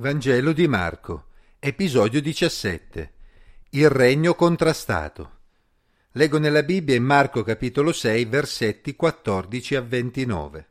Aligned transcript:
Vangelo 0.00 0.52
di 0.52 0.68
Marco, 0.68 1.24
episodio 1.58 2.20
17. 2.20 3.12
Il 3.70 3.90
regno 3.90 4.36
contrastato. 4.36 5.38
Leggo 6.12 6.38
nella 6.38 6.62
Bibbia 6.62 6.94
in 6.94 7.02
Marco 7.02 7.42
capitolo 7.42 7.90
6 7.90 8.24
versetti 8.26 8.94
14 8.94 9.74
a 9.74 9.80
29. 9.80 10.68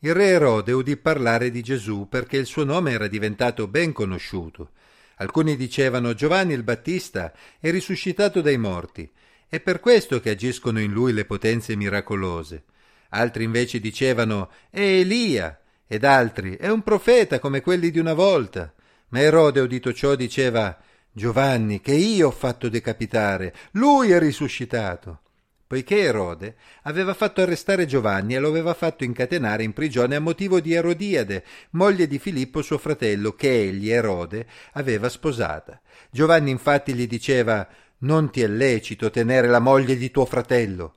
Il 0.00 0.12
re 0.12 0.26
Erode 0.26 0.72
udì 0.72 0.96
parlare 0.96 1.52
di 1.52 1.62
Gesù 1.62 2.08
perché 2.08 2.36
il 2.36 2.46
suo 2.46 2.64
nome 2.64 2.90
era 2.90 3.06
diventato 3.06 3.68
ben 3.68 3.92
conosciuto. 3.92 4.72
Alcuni 5.18 5.54
dicevano 5.54 6.14
Giovanni 6.14 6.52
il 6.52 6.64
Battista 6.64 7.32
è 7.60 7.70
risuscitato 7.70 8.40
dai 8.40 8.58
morti, 8.58 9.08
è 9.46 9.60
per 9.60 9.78
questo 9.78 10.18
che 10.18 10.30
agiscono 10.30 10.80
in 10.80 10.90
lui 10.90 11.12
le 11.12 11.26
potenze 11.26 11.76
miracolose. 11.76 12.64
Altri 13.10 13.44
invece 13.44 13.78
dicevano 13.78 14.50
è 14.68 14.80
Elia, 14.80 15.56
ed 15.88 16.04
altri 16.04 16.56
è 16.56 16.68
un 16.68 16.82
profeta 16.82 17.40
come 17.40 17.62
quelli 17.62 17.90
di 17.90 17.98
una 17.98 18.12
volta. 18.12 18.72
Ma 19.08 19.20
Erode, 19.20 19.60
udito 19.60 19.92
ciò, 19.94 20.14
diceva 20.14 20.76
Giovanni, 21.10 21.80
che 21.80 21.94
io 21.94 22.28
ho 22.28 22.30
fatto 22.30 22.68
decapitare, 22.68 23.54
lui 23.72 24.10
è 24.10 24.18
risuscitato. 24.18 25.22
Poiché 25.66 25.98
Erode 25.98 26.56
aveva 26.82 27.12
fatto 27.12 27.40
arrestare 27.40 27.86
Giovanni 27.86 28.34
e 28.34 28.38
lo 28.38 28.48
aveva 28.48 28.72
fatto 28.74 29.04
incatenare 29.04 29.62
in 29.62 29.72
prigione 29.72 30.16
a 30.16 30.20
motivo 30.20 30.60
di 30.60 30.72
Erodiade, 30.74 31.44
moglie 31.70 32.06
di 32.06 32.18
Filippo 32.18 32.62
suo 32.62 32.78
fratello, 32.78 33.32
che 33.32 33.50
egli, 33.50 33.90
Erode, 33.90 34.46
aveva 34.72 35.08
sposata. 35.08 35.80
Giovanni 36.10 36.50
infatti 36.50 36.94
gli 36.94 37.06
diceva 37.06 37.66
Non 37.98 38.30
ti 38.30 38.42
è 38.42 38.46
lecito 38.46 39.10
tenere 39.10 39.48
la 39.48 39.58
moglie 39.58 39.96
di 39.96 40.10
tuo 40.10 40.24
fratello. 40.24 40.94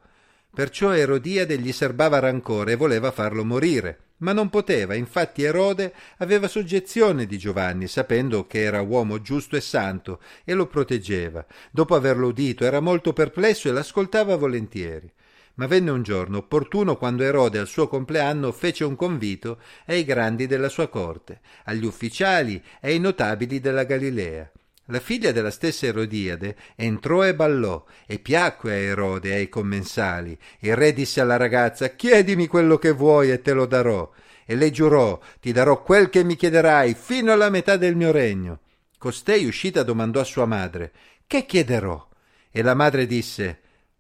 Perciò 0.54 0.94
Erodiade 0.94 1.58
gli 1.58 1.72
serbava 1.72 2.20
rancore 2.20 2.73
e 2.73 2.76
voleva 2.76 3.12
farlo 3.12 3.44
morire 3.44 4.09
ma 4.22 4.34
non 4.34 4.50
poteva, 4.50 4.94
infatti 4.96 5.44
Erode 5.44 5.94
aveva 6.18 6.48
soggezione 6.48 7.26
di 7.26 7.38
Giovanni, 7.38 7.88
sapendo 7.88 8.48
che 8.48 8.62
era 8.62 8.82
uomo 8.82 9.22
giusto 9.22 9.56
e 9.56 9.62
santo, 9.62 10.22
e 10.44 10.54
lo 10.54 10.68
proteggeva. 10.68 11.45
Dopo 11.72 11.95
averlo 11.95 12.28
udito 12.28 12.64
era 12.64 12.80
molto 12.80 13.14
perplesso 13.14 13.67
e 13.67 13.72
l'ascoltava 13.72 14.36
volentieri. 14.36 15.12
Ma 15.56 15.67
venne 15.67 15.92
un 15.92 16.02
giorno 16.02 16.38
opportuno 16.38 16.97
quando 16.97 17.23
Erode 17.23 17.59
al 17.59 17.68
suo 17.68 17.88
compleanno 17.88 18.52
fece 18.52 18.84
un 18.84 18.95
convito 18.95 19.59
ai 19.88 20.06
grandi 20.06 20.47
della 20.47 20.70
sua 20.70 20.88
corte, 20.88 21.42
agli 21.66 21.86
ufficiali 21.86 22.62
e 22.80 22.90
ai 22.90 23.00
notabili 23.00 23.59
della 23.59 23.84
Galilea. 23.84 24.50
La 24.86 25.00
figlia 25.00 25.32
della 25.32 25.52
stessa 25.52 25.86
Erodiade 25.86 26.56
entrò 26.76 27.24
e 27.24 27.36
ballò 27.36 27.86
e 28.06 28.20
piacque 28.20 28.72
a 28.72 28.76
Erode 28.76 29.30
e 29.30 29.36
ai 29.36 29.50
commensali. 29.50 30.38
Il 30.60 30.76
re 30.76 30.92
disse 30.92 31.22
alla 31.22 31.38
ragazza 31.38 31.90
Chiedimi 31.90 32.48
quello 32.48 32.78
che 32.78 32.92
vuoi 32.92 33.32
e 33.32 33.42
te 33.42 33.54
lo 33.54 33.66
darò. 33.66 34.12
E 34.44 34.56
lei 34.56 34.72
giurò 34.72 35.20
Ti 35.40 35.52
darò 35.52 35.82
quel 35.84 36.09
che 36.09 36.24
mi 36.24 36.36
chiederai 36.36 36.96
fino 36.96 37.32
alla 37.32 37.50
metà 37.50 37.78
del 37.78 37.96
mio 37.96 38.12
regno. 38.12 38.59
Costei 38.98 39.46
uscita 39.46 39.84
domandò 39.84 40.20
a 40.20 40.26
sua 40.26 40.46
madre 40.46 40.92
Che 41.28 41.46
chiederò? 41.46 42.09
E 42.50 42.62
la 42.62 42.74
madre 42.74 43.06
disse 43.06 43.59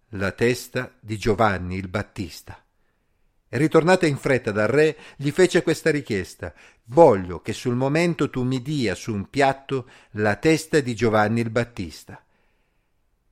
La 0.09 0.31
testa 0.31 0.91
di 0.99 1.17
Giovanni 1.17 1.77
il 1.77 1.87
Battista. 1.87 2.61
Ritornata 3.53 4.05
in 4.05 4.15
fretta 4.15 4.51
dal 4.51 4.69
re, 4.69 4.95
gli 5.17 5.29
fece 5.29 5.61
questa 5.61 5.91
richiesta. 5.91 6.53
Voglio 6.85 7.41
che 7.41 7.51
sul 7.51 7.75
momento 7.75 8.29
tu 8.29 8.43
mi 8.43 8.61
dia 8.61 8.95
su 8.95 9.13
un 9.13 9.29
piatto 9.29 9.89
la 10.11 10.37
testa 10.37 10.79
di 10.79 10.95
Giovanni 10.95 11.41
il 11.41 11.49
Battista. 11.49 12.23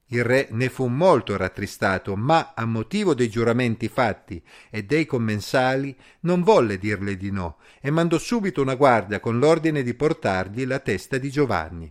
Il 0.07 0.25
re 0.25 0.49
ne 0.51 0.67
fu 0.67 0.87
molto 0.87 1.37
rattristato, 1.37 2.17
ma 2.17 2.51
a 2.53 2.65
motivo 2.65 3.13
dei 3.13 3.29
giuramenti 3.29 3.87
fatti 3.87 4.43
e 4.69 4.83
dei 4.83 5.05
commensali 5.05 5.97
non 6.21 6.43
volle 6.43 6.77
dirle 6.77 7.15
di 7.15 7.31
no 7.31 7.59
e 7.79 7.89
mandò 7.89 8.17
subito 8.17 8.61
una 8.61 8.75
guardia 8.75 9.21
con 9.21 9.39
l'ordine 9.39 9.83
di 9.83 9.93
portargli 9.93 10.65
la 10.65 10.79
testa 10.79 11.17
di 11.17 11.29
Giovanni. 11.29 11.89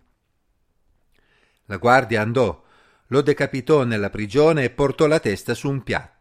La 1.65 1.79
guardia 1.79 2.21
andò, 2.21 2.63
lo 3.07 3.23
decapitò 3.23 3.85
nella 3.85 4.11
prigione 4.11 4.65
e 4.65 4.71
portò 4.71 5.07
la 5.07 5.19
testa 5.19 5.55
su 5.55 5.71
un 5.71 5.83
piatto. 5.83 6.18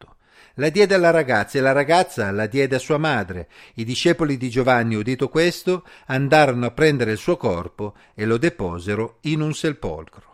La 0.60 0.70
diede 0.70 0.96
alla 0.96 1.12
ragazza 1.12 1.60
e 1.60 1.62
la 1.62 1.72
ragazza 1.72 2.32
la 2.32 2.48
diede 2.48 2.78
a 2.78 2.80
sua 2.80 2.98
madre. 2.98 3.48
I 3.76 3.84
discepoli 3.84 4.38
di 4.38 4.50
Giovanni, 4.50 4.96
udito 4.96 5.30
questo, 5.30 5.86
andarono 6.08 6.66
a 6.66 6.72
prendere 6.72 7.12
il 7.12 7.20
suo 7.20 7.38
corpo 7.38 7.96
e 8.16 8.26
lo 8.26 8.38
deposero 8.38 9.20
in 9.22 9.42
un 9.42 9.54
sepolcro. 9.54 10.26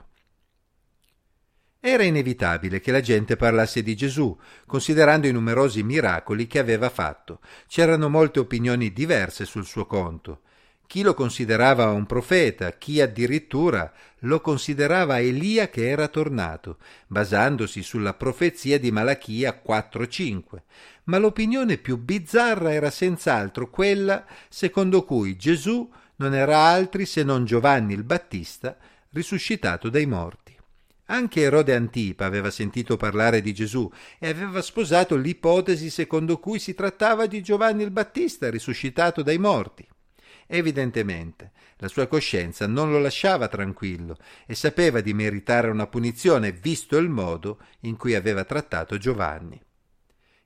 Era 1.82 2.04
inevitabile 2.04 2.80
che 2.80 2.94
la 2.94 3.02
gente 3.02 3.36
parlasse 3.36 3.84
di 3.84 3.98
Gesù, 3.98 4.38
considerando 4.66 5.28
i 5.28 5.34
numerosi 5.34 5.84
miracoli 5.84 6.48
che 6.48 6.60
aveva 6.60 6.90
fatto. 6.90 7.42
C'erano 7.68 8.08
molte 8.08 8.40
opinioni 8.40 8.94
diverse 8.94 9.44
sul 9.44 9.66
suo 9.66 9.86
conto 9.86 10.44
chi 10.88 11.02
lo 11.02 11.14
considerava 11.14 11.88
un 11.88 12.06
profeta, 12.06 12.74
chi 12.74 13.02
addirittura 13.02 13.92
lo 14.20 14.42
considerava 14.42 15.20
Elia 15.20 15.70
che 15.70 15.90
era 15.90 16.08
tornato, 16.08 16.78
basandosi 17.08 17.82
sulla 17.82 18.14
profezia 18.14 18.80
di 18.80 18.92
Malachia 18.92 19.62
4.5. 19.66 20.62
Ma 21.06 21.18
l'opinione 21.18 21.78
più 21.78 21.98
bizzarra 21.98 22.72
era 22.72 22.90
senz'altro 22.90 23.70
quella 23.70 24.26
secondo 24.50 25.04
cui 25.04 25.36
Gesù 25.36 25.92
non 26.18 26.34
era 26.34 26.60
altri 26.60 27.06
se 27.06 27.24
non 27.24 27.46
Giovanni 27.46 27.94
il 27.94 28.04
Battista 28.04 28.78
risuscitato 29.10 29.90
dai 29.90 30.06
morti. 30.06 30.56
Anche 31.08 31.42
Erode 31.42 31.76
Antipa 31.76 32.26
aveva 32.26 32.50
sentito 32.50 32.96
parlare 32.96 33.42
di 33.42 33.54
Gesù 33.54 33.92
e 34.18 34.30
aveva 34.30 34.62
sposato 34.62 35.18
l'ipotesi 35.18 35.90
secondo 35.90 36.40
cui 36.40 36.60
si 36.60 36.74
trattava 36.74 37.26
di 37.26 37.42
Giovanni 37.42 37.84
il 37.84 37.92
Battista 37.92 38.50
risuscitato 38.50 39.22
dai 39.22 39.38
morti. 39.38 39.86
Evidentemente 40.48 41.52
la 41.78 41.88
sua 41.88 42.08
coscienza 42.08 42.68
non 42.68 42.92
lo 42.92 43.00
lasciava 43.00 43.48
tranquillo 43.48 44.18
e 44.46 44.56
sapeva 44.56 45.02
di 45.02 45.14
meritare 45.14 45.70
una 45.70 45.88
punizione 45.88 46.52
visto 46.52 46.98
il 46.98 47.10
modo 47.10 47.60
in 47.82 47.98
cui 47.98 48.16
aveva 48.16 48.44
trattato 48.44 48.98
Giovanni. 48.98 49.62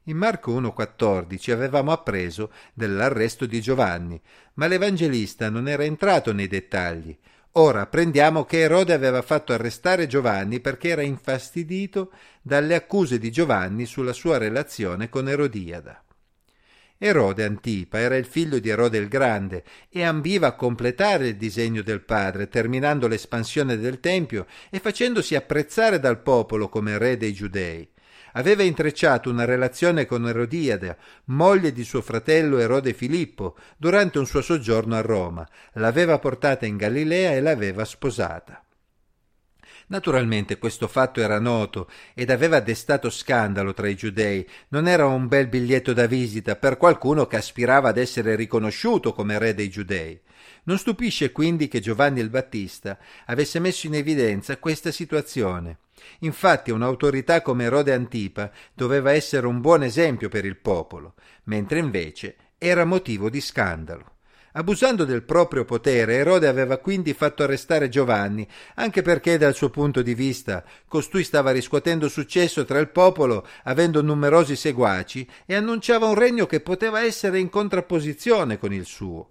In 0.04 0.18
Marco 0.18 0.58
1,14 0.60 1.52
avevamo 1.52 1.92
appreso 1.92 2.52
dell'arresto 2.74 3.46
di 3.46 3.60
Giovanni, 3.60 4.20
ma 4.54 4.68
l'Evangelista 4.68 5.50
non 5.50 5.68
era 5.68 5.84
entrato 5.84 6.32
nei 6.32 6.48
dettagli. 6.48 7.18
Ora 7.54 7.82
apprendiamo 7.82 8.46
che 8.46 8.60
Erode 8.60 8.94
aveva 8.94 9.22
fatto 9.22 9.52
arrestare 9.52 10.08
Giovanni 10.08 10.62
perché 10.62 10.90
era 10.90 11.02
infastidito 11.02 12.12
dalle 12.42 12.76
accuse 12.76 13.20
di 13.20 13.32
Giovanni 13.32 13.86
sulla 13.86 14.14
sua 14.14 14.38
relazione 14.38 15.10
con 15.10 15.28
Erodiada. 15.28 16.04
Erode 17.00 17.44
Antipa 17.44 18.00
era 18.00 18.16
il 18.16 18.26
figlio 18.26 18.58
di 18.58 18.70
Erode 18.70 18.98
il 18.98 19.08
Grande 19.08 19.64
e 19.88 20.04
ambiva 20.04 20.48
a 20.48 20.56
completare 20.56 21.28
il 21.28 21.38
disegno 21.38 21.84
del 21.84 22.02
padre, 22.02 22.48
terminando 22.48 23.08
l'espansione 23.08 23.78
del 23.78 24.00
Tempio 24.00 24.48
e 24.72 24.80
facendosi 24.80 25.36
apprezzare 25.36 26.00
dal 26.00 26.22
popolo 26.22 26.70
come 26.70 26.98
re 26.98 27.16
dei 27.16 27.34
Giudei. 27.34 27.88
Aveva 28.34 28.64
intrecciato 28.64 29.30
una 29.30 29.46
relazione 29.46 30.08
con 30.08 30.28
Erodiade, 30.28 30.98
moglie 31.26 31.72
di 31.72 31.84
suo 31.84 32.02
fratello 32.02 32.58
Erode 32.58 32.94
Filippo, 32.94 33.56
durante 33.78 34.18
un 34.18 34.26
suo 34.26 34.42
soggiorno 34.42 34.96
a 34.96 35.02
Roma. 35.02 35.48
L'aveva 35.74 36.18
portata 36.18 36.66
in 36.66 36.78
Galilea 36.78 37.32
e 37.32 37.42
l'aveva 37.42 37.86
sposata. 37.86 38.62
Naturalmente 39.90 40.58
questo 40.58 40.88
fatto 40.88 41.22
era 41.22 41.40
noto 41.40 41.90
ed 42.14 42.30
aveva 42.30 42.60
destato 42.60 43.10
scandalo 43.10 43.74
tra 43.74 43.88
i 43.88 43.96
giudei. 43.96 44.46
Non 44.70 44.88
era 44.88 45.06
un 45.06 45.28
bel 45.28 45.48
biglietto 45.48 45.94
da 45.94 46.08
visita 46.08 46.58
per 46.58 46.76
qualcuno 46.76 47.26
che 47.26 47.38
aspirava 47.38 47.90
ad 47.90 47.98
essere 47.98 48.36
riconosciuto 48.36 49.14
come 49.14 49.40
re 49.40 49.54
dei 49.54 49.70
giudei. 49.70 50.20
Non 50.64 50.78
stupisce 50.78 51.32
quindi 51.32 51.70
che 51.70 51.80
Giovanni 51.80 52.20
il 52.20 52.30
Battista 52.30 52.98
avesse 53.28 53.60
messo 53.60 53.88
in 53.88 53.96
evidenza 53.96 54.58
questa 54.58 54.92
situazione. 54.92 55.78
Infatti 56.20 56.72
un'autorità 56.72 57.42
come 57.42 57.64
Erode 57.64 57.94
Antipa 57.94 58.52
doveva 58.74 59.14
essere 59.14 59.48
un 59.48 59.62
buon 59.62 59.84
esempio 59.84 60.28
per 60.28 60.44
il 60.44 60.58
popolo, 60.58 61.14
mentre 61.46 61.80
invece 61.80 62.36
era 62.58 62.84
motivo 62.84 63.30
di 63.30 63.40
scandalo. 63.40 64.17
Abusando 64.54 65.06
del 65.06 65.24
proprio 65.24 65.66
potere, 65.66 66.16
Erode 66.16 66.48
aveva 66.48 66.78
quindi 66.78 67.14
fatto 67.14 67.44
arrestare 67.44 67.90
Giovanni, 67.90 68.48
anche 68.76 69.02
perché 69.02 69.38
dal 69.38 69.54
suo 69.54 69.70
punto 69.70 70.02
di 70.02 70.16
vista 70.16 70.64
costui 70.88 71.24
stava 71.24 71.52
riscuotendo 71.52 72.10
successo 72.10 72.66
tra 72.66 72.80
il 72.80 72.90
popolo, 72.90 73.46
avendo 73.64 74.02
numerosi 74.02 74.56
seguaci, 74.56 75.28
e 75.46 75.56
annunciava 75.56 76.08
un 76.08 76.16
regno 76.16 76.46
che 76.46 76.62
poteva 76.62 77.02
essere 77.02 77.40
in 77.40 77.50
contrapposizione 77.50 78.58
con 78.58 78.74
il 78.74 78.86
suo. 78.86 79.30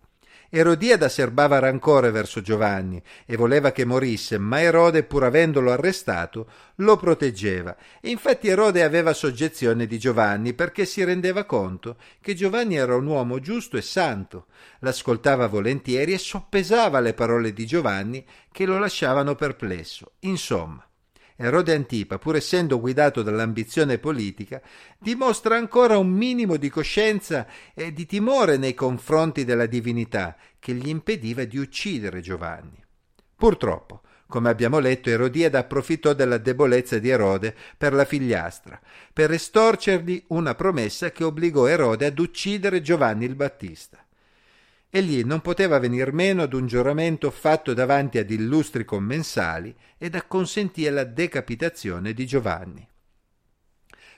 Erodiada 0.49 1.09
serbava 1.09 1.59
rancore 1.59 2.11
verso 2.11 2.41
Giovanni 2.41 3.03
e 3.25 3.37
voleva 3.37 3.73
che 3.73 3.85
morisse, 3.85 4.39
ma 4.39 4.61
Erode, 4.61 5.03
pur 5.03 5.25
avendolo 5.25 5.73
arrestato, 5.73 6.49
lo 6.77 6.97
proteggeva. 6.97 7.77
E 8.01 8.11
infatti 8.11 8.49
Erode 8.49 8.83
aveva 8.83 9.13
soggezione 9.13 9.87
di 9.87 9.99
Giovanni 9.99 10.55
perché 10.55 10.85
si 10.85 11.03
rendeva 11.03 11.45
conto 11.45 11.97
che 12.21 12.35
Giovanni 12.35 12.77
era 12.77 12.95
un 12.95 13.07
uomo 13.07 13.41
giusto 13.41 13.77
e 13.77 13.83
santo. 13.83 14.47
L'ascoltava 14.81 15.47
volentieri 15.49 16.13
e 16.13 16.19
soppesava 16.19 17.01
le 17.01 17.15
parole 17.15 17.53
di 17.53 17.67
Giovanni 17.67 18.25
che 18.53 18.67
lo 18.67 18.79
lasciavano 18.79 19.35
perplesso. 19.35 20.13
Insomma, 20.21 20.87
Erode 21.37 21.75
Antipa, 21.75 22.19
pur 22.19 22.37
essendo 22.37 22.81
guidato 22.81 23.23
dall'ambizione 23.23 23.99
politica, 23.99 24.61
dimostra 24.99 25.57
ancora 25.57 25.99
un 25.99 26.09
minimo 26.09 26.57
di 26.57 26.71
coscienza 26.71 27.47
e 27.75 27.93
di 27.93 28.07
timore 28.07 28.57
nei 28.57 28.73
confronti 28.75 29.45
della 29.45 29.67
divinità 29.67 30.37
che 30.59 30.73
gli 30.73 30.89
impediva 30.89 31.45
di 31.45 31.59
uccidere 31.59 32.21
Giovanni. 32.23 32.83
Purtroppo, 33.37 34.01
come 34.27 34.49
abbiamo 34.49 34.79
letto, 34.79 35.11
Erodiade 35.11 35.59
approfittò 35.59 36.15
della 36.15 36.39
debolezza 36.39 36.99
di 36.99 37.11
Erode 37.11 37.55
per 37.77 37.93
la 37.93 38.07
figliastra, 38.07 38.81
per 39.13 39.31
estorcergli 39.31 40.25
una 40.29 40.55
promessa 40.55 41.11
che 41.11 41.23
obbligò 41.23 41.67
Erode 41.67 42.07
ad 42.07 42.19
uccidere 42.19 42.81
Giovanni 42.81 43.27
il 43.27 43.35
Battista. 43.35 44.06
Egli 44.97 45.25
non 45.25 45.43
poteva 45.43 45.79
venir 45.79 46.11
meno 46.15 46.41
ad 46.41 46.55
un 46.55 46.67
giuramento 46.67 47.31
fatto 47.31 47.75
davanti 47.75 48.17
ad 48.17 48.31
illustri 48.31 48.87
commensali 48.87 49.77
ed 49.99 50.15
acconsentì 50.15 50.87
alla 50.87 51.05
decapitazione 51.05 52.15
di 52.15 52.25
Giovanni. 52.25 52.89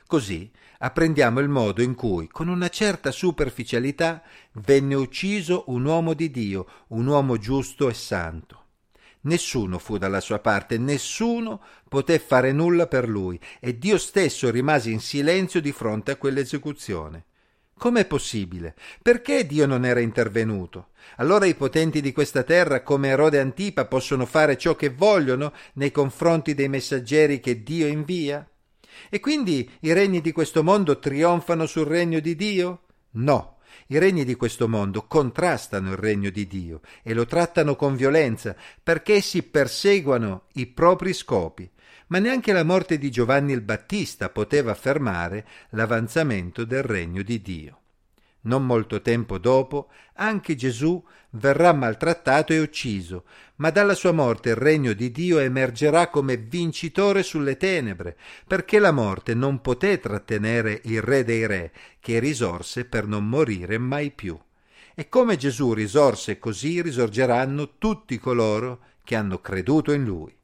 Così 0.07 0.49
apprendiamo 0.79 1.41
il 1.41 1.49
modo 1.49 1.83
in 1.83 1.97
cui, 1.97 2.29
con 2.29 2.47
una 2.47 2.69
certa 2.69 3.11
superficialità, 3.11 4.23
venne 4.53 4.95
ucciso 4.95 5.65
un 5.67 5.85
uomo 5.85 6.15
di 6.15 6.31
Dio, 6.31 6.69
un 6.91 7.09
uomo 7.09 7.39
giusto 7.39 7.89
e 7.89 7.95
santo. 7.95 8.67
Nessuno 9.23 9.81
fu 9.81 9.99
dalla 9.99 10.21
sua 10.21 10.39
parte, 10.39 10.79
nessuno 10.79 11.61
poté 11.89 12.21
fare 12.21 12.53
nulla 12.53 12.87
per 12.87 13.09
lui, 13.09 13.37
e 13.59 13.77
Dio 13.79 13.99
stesso 13.99 14.49
rimase 14.49 14.91
in 14.91 15.01
silenzio 15.01 15.61
di 15.61 15.73
fronte 15.73 16.13
a 16.13 16.17
quell'esecuzione. 16.17 17.25
Com'è 17.79 18.07
possibile? 18.07 18.75
Perché 19.01 19.47
Dio 19.47 19.65
non 19.65 19.85
era 19.85 20.01
intervenuto? 20.01 20.89
Allora 21.19 21.47
i 21.47 21.55
potenti 21.55 22.01
di 22.01 22.11
questa 22.13 22.43
terra, 22.43 22.83
come 22.83 23.09
Erode 23.09 23.39
Antipa, 23.39 23.87
possono 23.87 24.27
fare 24.27 24.59
ciò 24.59 24.75
che 24.75 24.91
vogliono 24.91 25.53
nei 25.75 25.93
confronti 25.93 26.55
dei 26.55 26.69
messaggeri 26.69 27.39
che 27.39 27.63
Dio 27.63 27.87
invia? 27.87 28.45
E 29.09 29.21
quindi 29.21 29.71
i 29.83 29.93
regni 29.93 30.21
di 30.21 30.33
questo 30.33 30.65
mondo 30.65 30.99
trionfano 30.99 31.67
sul 31.67 31.87
regno 31.87 32.19
di 32.19 32.35
Dio? 32.35 32.81
No. 33.13 33.59
I 33.91 33.99
regni 33.99 34.25
di 34.25 34.35
questo 34.35 34.69
mondo 34.69 35.07
contrastano 35.07 35.93
il 35.93 35.97
regno 35.97 36.31
di 36.31 36.49
Dio 36.49 36.81
e 37.05 37.15
lo 37.15 37.27
trattano 37.27 37.77
con 37.77 37.95
violenza 37.95 38.57
perché 38.83 39.15
essi 39.15 39.45
perseguono 39.45 40.47
i 40.55 40.67
propri 40.67 41.13
scopi. 41.13 41.71
Ma 42.09 42.19
neanche 42.19 42.53
la 42.53 42.65
morte 42.65 42.99
di 42.99 43.11
Giovanni 43.11 43.53
il 43.53 43.63
Battista 43.63 44.29
poteva 44.29 44.75
fermare 44.75 45.47
l'avanzamento 45.71 46.65
del 46.65 46.83
regno 46.83 47.23
di 47.23 47.41
Dio. 47.41 47.81
Non 48.41 48.65
molto 48.65 49.03
tempo 49.03 49.37
dopo, 49.37 49.91
anche 50.15 50.55
Gesù 50.55 51.05
verrà 51.31 51.73
maltrattato 51.73 52.53
e 52.53 52.61
ucciso, 52.61 53.25
ma 53.57 53.71
dalla 53.71 53.95
sua 53.95 54.13
morte 54.13 54.51
il 54.51 54.57
regno 54.57 54.93
di 54.93 55.11
Dio 55.11 55.39
emergerà 55.39 56.09
come 56.09 56.37
vincitore 56.37 57.23
sulle 57.23 57.57
tenebre, 57.57 58.17
perché 58.47 58.79
la 58.79 58.93
morte 58.93 59.35
non 59.35 59.61
poté 59.61 59.99
trattenere 59.99 60.81
il 60.85 61.03
Re 61.03 61.25
dei 61.25 61.47
Re, 61.47 61.73
che 62.01 62.21
risorse 62.21 62.85
per 62.85 63.07
non 63.07 63.29
morire 63.29 63.77
mai 63.77 64.13
più. 64.13 64.39
E 64.95 65.09
come 65.09 65.37
Gesù 65.37 65.75
risorse 65.75 66.39
così 66.39 66.81
risorgeranno 66.81 67.77
tutti 67.77 68.19
coloro 68.19 68.81
che 69.05 69.17
hanno 69.17 69.41
creduto 69.41 69.93
in 69.93 70.05
Lui. 70.05 70.38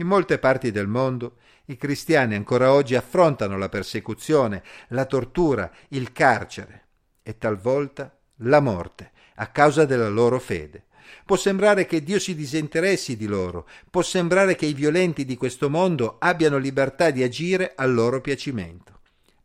In 0.00 0.06
molte 0.06 0.38
parti 0.38 0.70
del 0.70 0.86
mondo 0.86 1.36
i 1.66 1.76
cristiani 1.76 2.34
ancora 2.34 2.72
oggi 2.72 2.94
affrontano 2.94 3.58
la 3.58 3.68
persecuzione, 3.68 4.62
la 4.88 5.04
tortura, 5.04 5.70
il 5.88 6.10
carcere 6.12 6.86
e 7.22 7.36
talvolta 7.36 8.10
la 8.36 8.60
morte 8.60 9.10
a 9.34 9.48
causa 9.48 9.84
della 9.84 10.08
loro 10.08 10.38
fede. 10.38 10.84
Può 11.26 11.36
sembrare 11.36 11.84
che 11.84 12.02
Dio 12.02 12.18
si 12.18 12.34
disinteressi 12.34 13.14
di 13.14 13.26
loro, 13.26 13.68
può 13.90 14.00
sembrare 14.00 14.54
che 14.54 14.64
i 14.64 14.72
violenti 14.72 15.26
di 15.26 15.36
questo 15.36 15.68
mondo 15.68 16.16
abbiano 16.18 16.56
libertà 16.56 17.10
di 17.10 17.22
agire 17.22 17.74
al 17.76 17.92
loro 17.92 18.22
piacimento. 18.22 18.99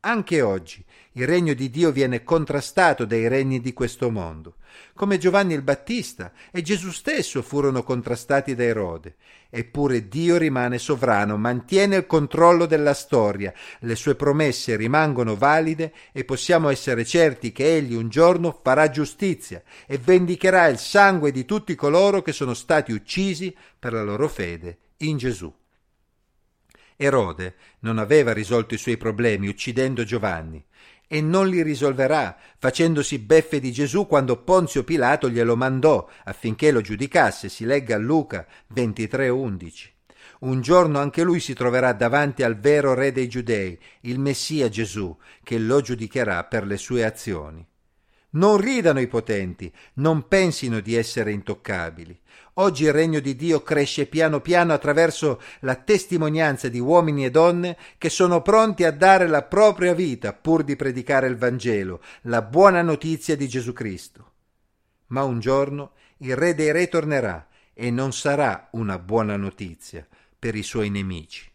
Anche 0.08 0.44
oggi 0.44 0.86
il 1.14 1.26
regno 1.26 1.56
di 1.56 1.72
Dio 1.72 1.92
viene 1.92 2.24
contrastato 2.24 3.06
dai 3.06 3.28
regni 3.28 3.60
di 3.60 3.74
questo 3.74 4.12
mondo, 4.12 4.58
come 4.94 5.18
Giovanni 5.18 5.56
il 5.56 5.64
Battista 5.64 6.32
e 6.52 6.62
Gesù 6.62 6.92
stesso 6.92 7.42
furono 7.42 7.82
contrastati 7.82 8.54
da 8.54 8.66
Erode. 8.66 9.16
Eppure 9.50 10.08
Dio 10.08 10.38
rimane 10.38 10.78
sovrano, 10.78 11.38
mantiene 11.38 11.96
il 11.96 12.06
controllo 12.06 12.68
della 12.68 12.94
storia, 12.94 13.52
le 13.80 13.96
sue 13.96 14.14
promesse 14.14 14.76
rimangono 14.76 15.36
valide 15.36 15.92
e 16.12 16.24
possiamo 16.24 16.70
essere 16.70 17.04
certi 17.04 17.52
che 17.52 17.76
Egli 17.76 17.96
un 17.96 18.08
giorno 18.08 18.60
farà 18.62 18.92
giustizia 18.92 19.64
e 19.88 19.98
vendicherà 19.98 20.68
il 20.68 20.78
sangue 20.78 21.32
di 21.32 21.46
tutti 21.46 21.74
coloro 21.74 22.22
che 22.22 22.32
sono 22.32 22.54
stati 22.54 22.92
uccisi 22.92 23.56
per 23.80 23.94
la 23.94 24.04
loro 24.04 24.28
fede 24.28 24.78
in 24.98 25.18
Gesù. 25.18 25.52
Erode 26.98 27.56
non 27.80 27.98
aveva 27.98 28.32
risolto 28.34 28.74
i 28.74 28.78
suoi 28.78 28.98
problemi 28.98 29.48
uccidendo 29.48 30.04
Giovanni 30.04 30.64
e 31.08 31.22
non 31.22 31.48
li 31.48 31.62
risolverà 31.62 32.38
facendosi 32.58 33.20
beffe 33.20 33.60
di 33.60 33.72
Gesù 33.72 34.08
quando 34.08 34.42
Ponzio 34.42 34.84
Pilato 34.84 35.30
glielo 35.30 35.56
mandò 35.56 36.10
affinché 36.24 36.72
lo 36.72 36.82
giudicasse, 36.82 37.50
si 37.50 37.66
legga 37.66 37.96
a 37.96 38.00
Luca 38.00 38.46
23:11. 38.74 39.94
Un 40.40 40.62
giorno 40.62 41.00
anche 41.00 41.24
lui 41.24 41.40
si 41.40 41.54
troverà 41.54 41.94
davanti 41.94 42.44
al 42.44 42.60
vero 42.60 42.94
re 42.94 43.12
dei 43.12 43.30
giudei, 43.30 43.80
il 44.02 44.20
Messia 44.20 44.70
Gesù, 44.70 45.16
che 45.44 45.58
lo 45.58 45.82
giudicherà 45.82 46.44
per 46.44 46.66
le 46.66 46.78
sue 46.78 47.06
azioni. 47.06 47.66
Non 48.36 48.58
ridano 48.58 49.00
i 49.00 49.08
potenti, 49.08 49.72
non 49.96 50.28
pensino 50.28 50.80
di 50.80 50.96
essere 50.96 51.32
intoccabili. 51.32 52.18
Oggi 52.58 52.86
il 52.86 52.94
regno 52.94 53.20
di 53.20 53.36
Dio 53.36 53.64
cresce 53.64 54.06
piano 54.06 54.40
piano 54.40 54.72
attraverso 54.72 55.42
la 55.62 55.76
testimonianza 55.76 56.70
di 56.70 56.80
uomini 56.80 57.26
e 57.26 57.32
donne 57.32 57.78
che 57.98 58.10
sono 58.10 58.42
pronti 58.42 58.86
a 58.86 58.92
dare 58.92 59.28
la 59.28 59.44
propria 59.44 59.94
vita 59.94 60.32
pur 60.32 60.64
di 60.64 60.76
predicare 60.76 61.28
il 61.28 61.38
Vangelo, 61.38 62.02
la 62.24 62.42
buona 62.42 62.82
notizia 62.82 63.36
di 63.36 63.48
Gesù 63.48 63.74
Cristo. 63.74 64.32
Ma 65.08 65.24
un 65.24 65.40
giorno 65.40 65.92
il 66.20 66.36
Re 66.36 66.56
dei 66.56 66.72
Re 66.72 66.88
tornerà 66.88 67.48
e 67.74 67.92
non 67.92 68.14
sarà 68.14 68.70
una 68.72 69.00
buona 69.00 69.36
notizia 69.36 70.08
per 70.38 70.56
i 70.56 70.64
suoi 70.64 70.90
nemici. 70.90 71.52